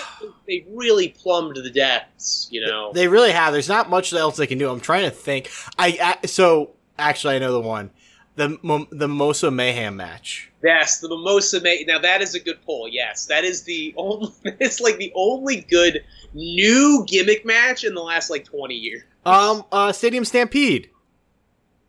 [0.48, 2.92] they really plumbed the depths, you know.
[2.94, 3.52] they really have.
[3.52, 4.70] There's not much else they can do.
[4.70, 5.50] I'm trying to think.
[5.78, 7.90] I, I so actually I know the one.
[8.36, 8.50] The
[8.92, 10.52] the Mosa Mayhem match.
[10.64, 11.84] yes, the Mimosa May.
[11.88, 12.88] Now that is a good pull.
[12.88, 14.32] Yes, that is the only.
[14.60, 16.04] It's like the only good
[16.36, 19.02] new gimmick match in the last like 20 years.
[19.28, 20.90] Um, uh, Stadium Stampede.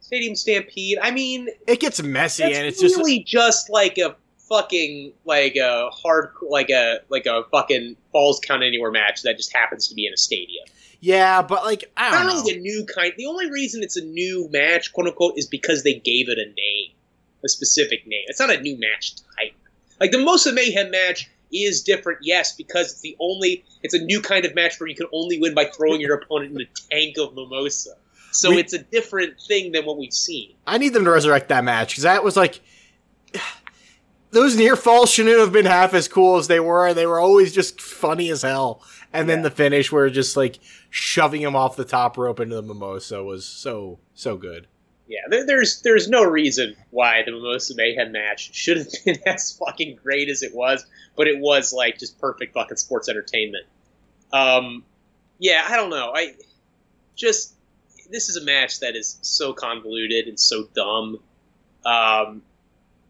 [0.01, 0.98] Stadium Stampede.
[1.03, 4.16] I mean, It gets messy and it's just really just like a
[4.48, 9.55] fucking like a hard like a like a fucking falls count anywhere match that just
[9.55, 10.64] happens to be in a stadium.
[11.01, 12.40] yeah, but like I don't Not know.
[12.42, 13.12] really a new kind.
[13.18, 16.46] The only reason it's a new match, quote unquote, is because they gave it a
[16.46, 16.92] name.
[17.44, 18.24] a specific name.
[18.29, 19.53] It's not a new match type.
[20.01, 24.21] Like the Mimosa Mayhem match is different, yes, because it's the only it's a new
[24.21, 27.17] kind of match where you can only win by throwing your opponent in the tank
[27.19, 27.95] of mimosa.
[28.33, 30.55] So We- it's a different thing than what we've seen.
[30.67, 32.61] I need them to resurrect that match because that was like
[34.31, 36.87] those near falls shouldn't have been half as cool as they were.
[36.89, 38.83] And they were always just funny as hell.
[39.13, 40.59] And then the finish where just like
[40.91, 44.67] shoving him off the top rope into the mimosa was so so good.
[45.09, 49.57] Yeah, there, there's there's no reason why the Mimosa Mayhem match should have been as
[49.57, 50.85] fucking great as it was,
[51.16, 53.66] but it was like just perfect fucking sports entertainment.
[54.33, 54.85] Um,
[55.38, 56.12] yeah, I don't know.
[56.14, 56.35] I
[57.16, 57.55] just
[58.11, 61.21] this is a match that is so convoluted and so dumb.
[61.85, 62.42] Um,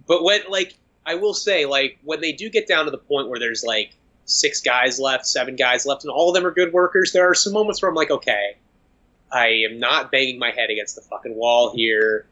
[0.06, 3.28] but when like I will say, like when they do get down to the point
[3.28, 6.72] where there's like six guys left, seven guys left, and all of them are good
[6.72, 8.56] workers, there are some moments where I'm like, okay,
[9.32, 12.26] I am not banging my head against the fucking wall here.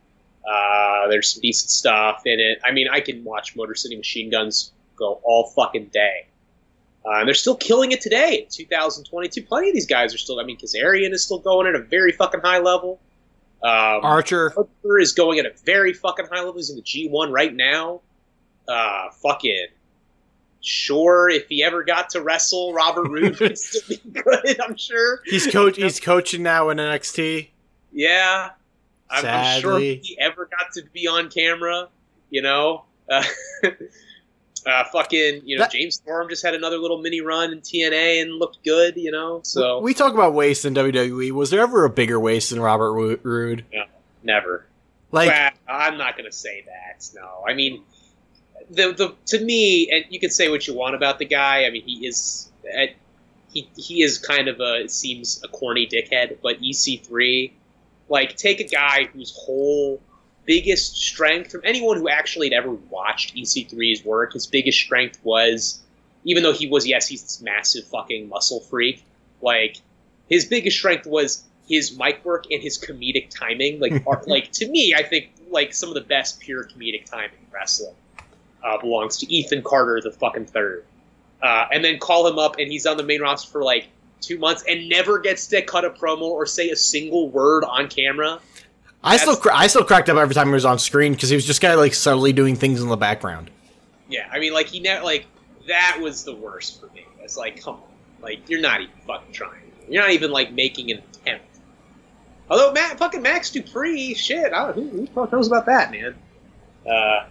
[0.48, 2.60] Uh, there's some decent stuff in it.
[2.64, 6.26] I mean, I can watch Motor City Machine Guns go all fucking day.
[7.04, 9.42] Uh, and they're still killing it today in 2022.
[9.42, 10.40] Plenty of these guys are still.
[10.40, 13.00] I mean, Kazarian is still going at a very fucking high level.
[13.62, 16.54] Um, Archer, Hooker is going at a very fucking high level.
[16.54, 18.00] He's in the G1 right now.
[18.68, 19.68] Uh, fucking
[20.66, 24.60] sure, if he ever got to wrestle, Robert Roode would still be good.
[24.60, 25.20] I'm sure.
[25.24, 25.76] he's coach.
[25.76, 27.48] He's coaching now in NXT.
[27.92, 28.50] Yeah,
[29.08, 31.88] I'm, I'm sure if he ever got to be on camera,
[32.30, 32.84] you know.
[33.08, 33.22] Uh,
[34.66, 38.22] uh, fucking, you know, That- James Storm just had another little mini run in TNA
[38.22, 39.40] and looked good, you know.
[39.44, 41.30] So we talk about waste in WWE.
[41.32, 43.64] Was there ever a bigger waste than Robert Ro- Roode?
[44.22, 44.66] never.
[45.12, 47.08] Like Well, I'm not going to say that.
[47.14, 47.84] No, I mean,
[48.70, 51.64] the the to me, and you can say what you want about the guy.
[51.64, 52.50] I mean, he is
[53.52, 57.52] he he is kind of a it seems a corny dickhead, but EC3,
[58.08, 60.00] like take a guy whose whole
[60.44, 65.80] biggest strength from anyone who actually had ever watched EC3's work, his biggest strength was
[66.24, 69.04] even though he was yes he's this massive fucking muscle freak,
[69.40, 69.76] like
[70.28, 73.80] his biggest strength was his mic work and his comedic timing.
[73.80, 77.30] Like, are, like to me, I think like some of the best pure comedic timing
[77.30, 77.94] in wrestling
[78.66, 80.84] uh, belongs to Ethan Carter, the fucking third.
[81.42, 83.88] Uh, and then call him up, and he's on the main roster for like
[84.20, 87.88] two months and never gets to cut a promo or say a single word on
[87.88, 88.40] camera.
[89.04, 91.36] I still cra- I still cracked up every time he was on screen because he
[91.36, 93.50] was just kind of like subtly doing things in the background.
[94.08, 95.26] Yeah, I mean, like he never like
[95.68, 97.06] that was the worst for me.
[97.22, 97.82] It's like, come on,
[98.20, 99.62] like you're not even fucking trying.
[99.88, 101.44] You're not even like making an attempt.
[102.50, 106.14] Although Matt, fucking Max Dupri, shit, I, who, who fuck knows about that, man?
[106.88, 107.26] Uh,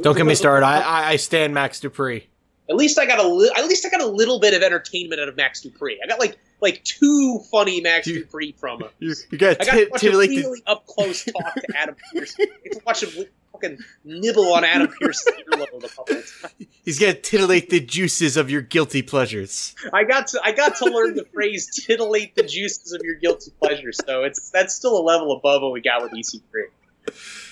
[0.00, 0.64] Don't get me started.
[0.66, 2.24] I I, I stand Max Dupri.
[2.70, 5.20] At least I got a li- at least I got a little bit of entertainment
[5.22, 5.96] out of Max Dupri.
[6.04, 8.90] I got like like two funny Max You- Dupri promos.
[8.98, 11.66] You, you got I got to watch a titillate the- really up close talk to
[11.76, 12.36] Adam Pearce.
[12.38, 16.54] I get to watch him fucking nibble on Adam Pearce's earlobe a couple of times.
[16.84, 19.74] He's gonna titillate the juices of your guilty pleasures.
[19.94, 23.50] I got to I got to learn the phrase "titillate the juices of your guilty
[23.62, 23.98] pleasures.
[24.06, 26.42] So it's that's still a level above what we got with EC3.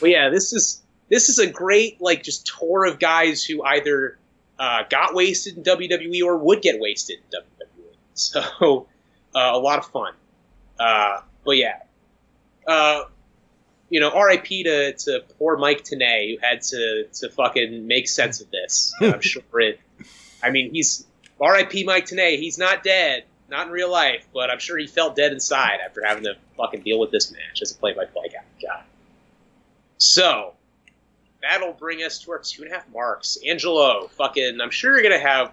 [0.00, 4.18] But yeah, this is this is a great like just tour of guys who either
[4.58, 7.94] uh, got wasted in WWE or would get wasted in WWE.
[8.14, 8.86] So
[9.34, 10.14] uh, a lot of fun.
[10.78, 11.80] Uh, but yeah,
[12.66, 13.04] uh,
[13.88, 18.40] you know, RIP to, to poor Mike Tenay who had to to fucking make sense
[18.40, 18.94] of this.
[19.00, 19.80] I'm sure it.
[20.42, 21.06] I mean, he's
[21.40, 21.84] R.I.P.
[21.84, 22.38] Mike Tenay.
[22.38, 26.02] He's not dead, not in real life, but I'm sure he felt dead inside after
[26.04, 28.66] having to fucking deal with this match as a play-by-play guy.
[28.66, 28.82] God.
[29.98, 30.54] So
[31.50, 33.38] that'll bring us to our two and a half marks.
[33.46, 35.52] Angelo, fucking, I'm sure you're gonna have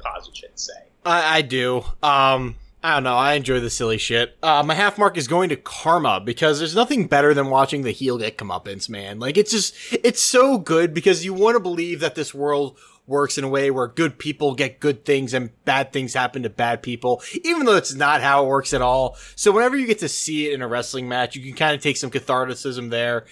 [0.00, 0.72] positive shit to say.
[1.04, 1.84] I, I do.
[2.02, 3.16] Um, I don't know.
[3.16, 4.36] I enjoy the silly shit.
[4.42, 7.92] Uh, my half mark is going to Karma because there's nothing better than watching the
[7.92, 9.18] heel get comeuppance, man.
[9.18, 13.38] Like it's just, it's so good because you want to believe that this world works
[13.38, 16.82] in a way where good people get good things and bad things happen to bad
[16.82, 19.16] people, even though it's not how it works at all.
[19.34, 21.82] So whenever you get to see it in a wrestling match, you can kind of
[21.82, 23.24] take some catharticism there.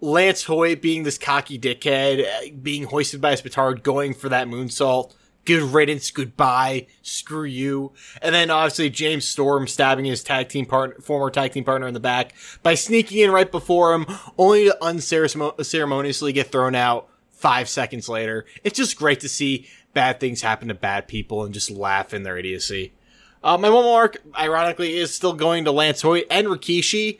[0.00, 4.46] Lance Hoyt being this cocky dickhead, uh, being hoisted by his petard, going for that
[4.48, 5.14] moonsault.
[5.44, 7.92] Good riddance, goodbye, screw you.
[8.20, 11.94] And then obviously James Storm stabbing his tag team partner, former tag team partner in
[11.94, 17.68] the back by sneaking in right before him, only to unceremoniously get thrown out five
[17.68, 18.44] seconds later.
[18.62, 22.22] It's just great to see bad things happen to bad people and just laugh in
[22.22, 22.92] their idiocy.
[23.42, 27.18] Uh, my one mark, ironically, is still going to Lance Hoyt and Rikishi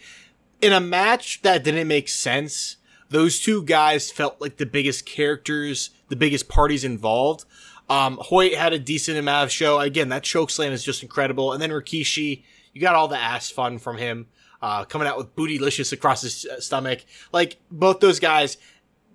[0.61, 2.77] in a match that didn't make sense.
[3.09, 7.45] Those two guys felt like the biggest characters, the biggest parties involved.
[7.89, 9.81] Um, Hoyt had a decent amount of show.
[9.81, 11.53] Again, that choke slam is just incredible.
[11.53, 14.29] And then Rikishi, you got all the ass fun from him,
[14.63, 17.05] uh, coming out with bootylicious across his uh, stomach.
[17.33, 18.59] Like both those guys,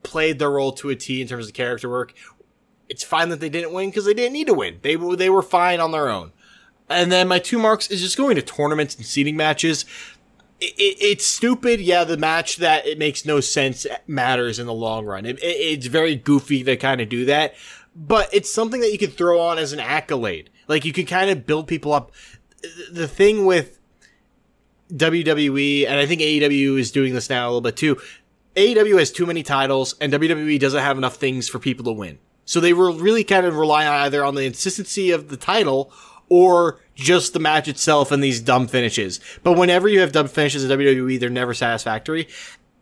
[0.06, 2.14] played their role to a T in terms of character work.
[2.88, 4.80] It's fine that they didn't win because they didn't need to win.
[4.82, 6.32] They they were fine on their own.
[6.88, 9.86] And then my two marks is just going to tournaments and seeding matches.
[10.60, 11.82] It, it, it's stupid.
[11.82, 15.26] Yeah, the match that it makes no sense matters in the long run.
[15.26, 17.56] It, it's very goofy to kind of do that,
[17.96, 20.50] but it's something that you could throw on as an accolade.
[20.68, 22.12] Like you could kind of build people up.
[22.92, 23.80] The thing with
[24.94, 27.98] WWE, and I think AEW is doing this now a little bit too.
[28.56, 32.20] AEW has too many titles, and WWE doesn't have enough things for people to win.
[32.46, 35.92] So they were really kind of relying either on the consistency of the title
[36.30, 39.20] or just the match itself and these dumb finishes.
[39.44, 42.28] But whenever you have dumb finishes in WWE, they're never satisfactory.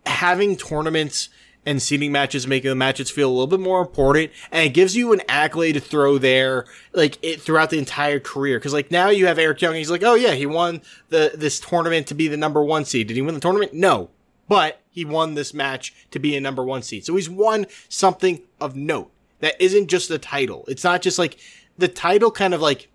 [0.05, 1.29] Having tournaments
[1.65, 4.95] and seeding matches making the matches feel a little bit more important and it gives
[4.95, 8.59] you an accolade to throw there like it throughout the entire career.
[8.59, 11.59] Because like now you have eric young he's like oh yeah he won the this
[11.59, 13.07] tournament to be the number one seed.
[13.07, 13.73] Did he win the tournament?
[13.73, 14.09] No.
[14.49, 17.05] But he won this match to be a number one seed.
[17.05, 20.65] So he's won something of note that isn't just the title.
[20.67, 21.39] It's not just like
[21.77, 22.89] the title kind of like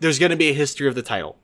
[0.00, 1.36] there's going to be a history of the title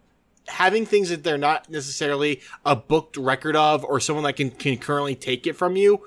[0.49, 4.77] having things that they're not necessarily a booked record of or someone that can, can
[4.77, 6.07] currently take it from you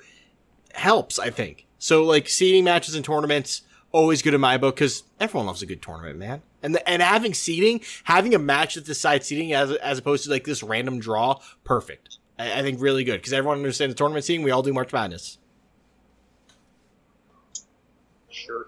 [0.74, 1.66] helps, I think.
[1.80, 5.66] So like seeding matches and tournaments, always good in my book because everyone loves a
[5.66, 6.42] good tournament, man.
[6.62, 10.32] And the, and having seeding, having a match that decides seeding as as opposed to
[10.32, 12.18] like this random draw, perfect.
[12.40, 14.44] I, I think really good because everyone understands the tournament seeding.
[14.44, 15.38] We all do March Madness.
[18.30, 18.68] Sure.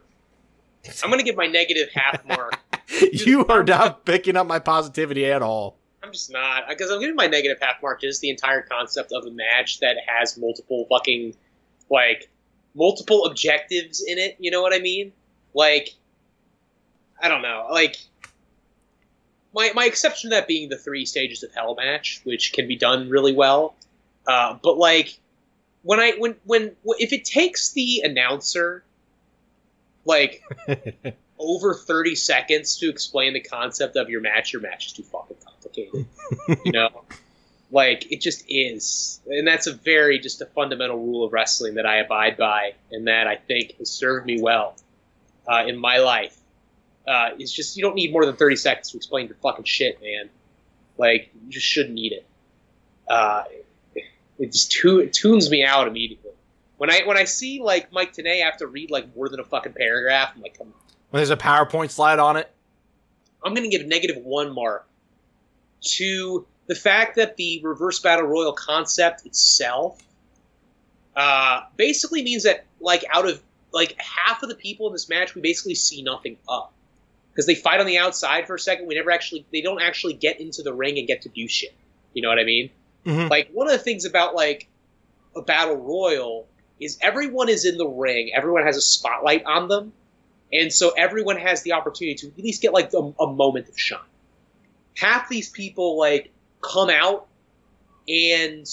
[1.03, 2.59] I'm gonna give my negative half mark.
[3.11, 5.77] You are not picking up my positivity at all.
[6.03, 9.25] I'm just not because I'm giving my negative half mark just the entire concept of
[9.25, 11.35] a match that has multiple fucking
[11.89, 12.29] like
[12.75, 14.37] multiple objectives in it.
[14.39, 15.11] You know what I mean?
[15.53, 15.95] Like,
[17.21, 17.67] I don't know.
[17.71, 17.97] Like,
[19.53, 22.75] my my exception to that being the three stages of hell match, which can be
[22.75, 23.75] done really well.
[24.25, 25.17] Uh, but like,
[25.83, 28.83] when I when when if it takes the announcer
[30.05, 30.43] like
[31.39, 35.37] over 30 seconds to explain the concept of your match your match is too fucking
[35.43, 36.05] complicated
[36.65, 37.03] you know
[37.71, 41.85] like it just is, and that's a very just a fundamental rule of wrestling that
[41.85, 44.75] I abide by, and that I think has served me well
[45.47, 46.37] uh, in my life.
[47.05, 50.01] Uh, it's just you don't need more than thirty seconds to explain your fucking shit,
[50.01, 50.29] man.
[50.97, 52.25] Like you just shouldn't need it.
[53.09, 53.43] Uh,
[54.39, 56.31] it just tu- it tunes me out immediately.
[56.77, 59.45] When I when I see like Mike Tenay have to read like more than a
[59.45, 60.86] fucking paragraph, I'm like, come on.
[61.09, 62.51] When there's a PowerPoint slide on it,
[63.43, 64.87] I'm gonna give negative one mark
[65.81, 70.01] to the fact that the reverse battle royal concept itself
[71.15, 73.41] uh, basically means that like out of
[73.71, 76.73] like half of the people in this match, we basically see nothing up
[77.31, 78.87] because they fight on the outside for a second.
[78.87, 81.73] We never actually they don't actually get into the ring and get to do shit.
[82.13, 82.69] You know what I mean?
[83.05, 83.29] Mhm.
[83.29, 84.67] Like one of the things about like
[85.35, 86.47] a battle royal
[86.79, 88.31] is everyone is in the ring.
[88.35, 89.93] Everyone has a spotlight on them,
[90.51, 93.79] and so everyone has the opportunity to at least get like a, a moment of
[93.79, 93.99] shine.
[94.95, 96.31] Half these people like
[96.61, 97.27] come out
[98.07, 98.65] and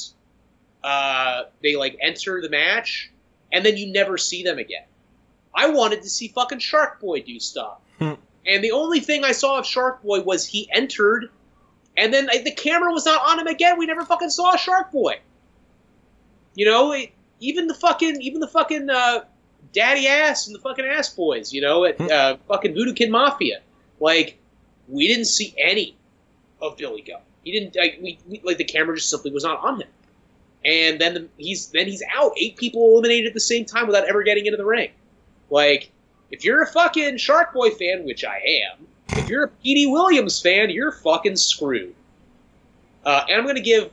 [0.83, 3.11] uh, they like enter the match,
[3.53, 4.85] and then you never see them again.
[5.55, 8.14] I wanted to see fucking Shark Boy do stuff, Hmm.
[8.47, 11.31] and the only thing I saw of Shark Boy was he entered,
[11.97, 13.79] and then like, the camera was not on him again.
[13.79, 15.20] We never fucking saw Shark Boy.
[16.55, 17.11] You know, it,
[17.41, 19.25] even the fucking even the fucking uh,
[19.73, 21.53] daddy ass and the fucking ass boys.
[21.53, 22.09] You know, at Hmm.
[22.12, 23.61] uh, fucking Voodoo Kin Mafia,
[24.01, 24.39] like
[24.89, 25.97] we didn't see any
[26.61, 27.21] of Billy Gunn.
[27.45, 29.89] He didn't like we, we like the camera just simply was not on him.
[30.65, 32.33] And then the, he's then he's out.
[32.39, 34.91] Eight people eliminated at the same time without ever getting into the ring.
[35.51, 35.91] Like,
[36.31, 38.37] if you're a fucking Shark Boy fan, which I
[38.73, 38.87] am,
[39.19, 41.95] if you're a Petey Williams fan, you're fucking screwed.
[43.05, 43.91] Uh, and I'm gonna give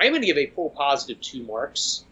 [0.00, 2.04] I'm gonna give a full positive two marks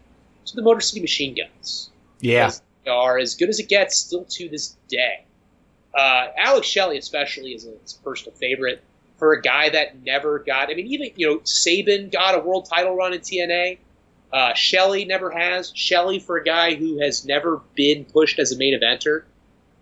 [0.45, 1.89] to the Motor City Machine Guns.
[2.19, 2.51] yeah,
[2.87, 5.25] are as good as it gets still to this day.
[5.93, 8.83] Uh, Alex Shelley, especially, is a, personal favorite
[9.17, 10.69] for a guy that never got.
[10.69, 13.77] I mean, even you know, Sabin got a world title run in TNA.
[14.31, 15.71] Uh, Shelley never has.
[15.75, 19.23] Shelley, for a guy who has never been pushed as a main eventer,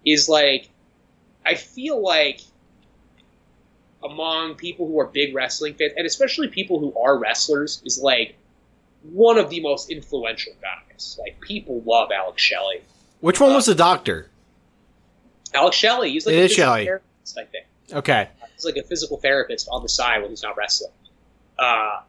[0.06, 0.68] is like,
[1.46, 2.42] I feel like
[4.04, 8.36] among people who are big wrestling fans, and especially people who are wrestlers, is like
[9.04, 10.91] one of the most influential guys.
[11.20, 12.82] Like people love Alex Shelley.
[13.20, 14.28] which one was the doctor?
[15.54, 16.86] Alex Shelley, he's like It a physical Shelley.
[16.86, 17.66] therapist, I think.
[17.94, 20.92] Okay, He's like a physical therapist on the side when he's not wrestling.
[21.60, 22.00] Uh,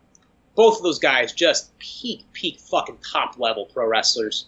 [0.54, 4.46] both of those guys just peak, peak fucking top level pro wrestlers,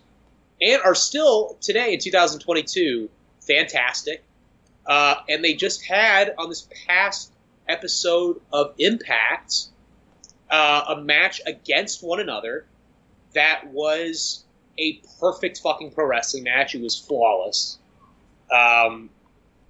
[0.60, 3.08] and are still today in 2022
[3.40, 4.22] fantastic.
[4.86, 7.32] Uh, and they just had on this past
[7.68, 9.66] episode of Impact
[10.50, 12.66] uh, a match against one another
[13.34, 14.44] that was
[14.78, 16.74] a perfect fucking pro wrestling match.
[16.74, 17.78] It was flawless.
[18.50, 19.10] Um,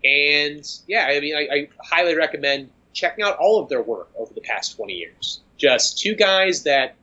[0.04, 4.32] and yeah, I mean, I, I highly recommend checking out all of their work over
[4.32, 5.40] the past 20 years.
[5.56, 6.94] Just two guys that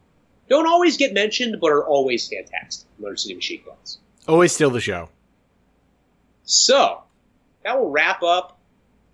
[0.49, 2.87] don't always get mentioned, but are always fantastic.
[2.99, 3.99] Motor City Machine Guns.
[4.27, 5.09] Always steal the show.
[6.43, 7.01] So
[7.63, 8.59] that will wrap up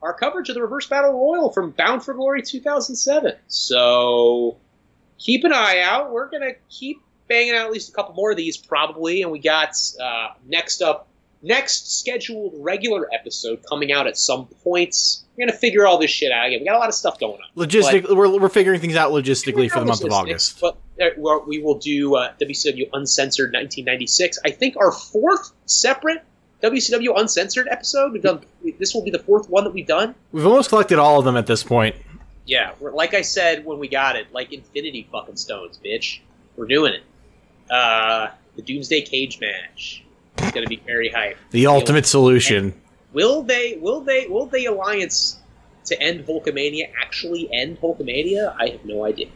[0.01, 3.33] our coverage of the Reverse Battle Royal from Bound for Glory 2007.
[3.47, 4.57] So
[5.17, 6.11] keep an eye out.
[6.11, 9.39] We're gonna keep banging out at least a couple more of these probably, and we
[9.39, 9.69] got
[10.01, 11.07] uh, next up
[11.43, 15.23] next scheduled regular episode coming out at some points.
[15.35, 16.61] We're gonna figure all this shit out again.
[16.61, 17.67] We got a lot of stuff going on.
[17.67, 20.59] Logistic, we're, we're figuring things out logistically for the month of August.
[20.59, 24.39] But uh, we will do uh, WCW Uncensored 1996.
[24.45, 26.23] I think our fourth separate
[26.63, 28.13] WCW Uncensored episode.
[28.13, 28.41] We've done.
[28.79, 30.15] This will be the fourth one that we've done.
[30.31, 31.95] We've almost collected all of them at this point.
[32.45, 36.21] Yeah, we're, like I said when we got it, like Infinity fucking Stones, bitch.
[36.55, 37.03] We're doing it.
[37.69, 40.03] Uh, the Doomsday Cage match
[40.39, 41.37] is going to be very hype.
[41.51, 42.79] The ultimate solution.
[43.13, 43.77] Will they?
[43.81, 44.27] Will they?
[44.27, 45.39] Will the alliance
[45.85, 48.55] to end Hulkamania actually end Hulkamania?
[48.59, 49.27] I have no idea.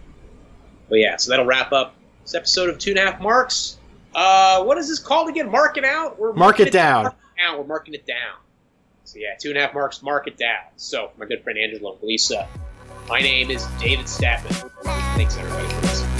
[0.90, 3.78] But yeah, so that'll wrap up this episode of Two and a Half Marks.
[4.14, 5.50] Uh, what is this called again?
[5.50, 6.20] Mark it out.
[6.20, 7.04] We're Mark it down.
[7.04, 7.58] Mark it down.
[7.58, 8.38] We're marking it down.
[9.06, 10.02] So yeah, two and a half marks.
[10.02, 10.64] Mark it down.
[10.76, 12.48] So my good friend Angelo and Lisa.
[13.08, 14.70] My name is David Statman.
[15.16, 16.11] Thanks everybody for listening.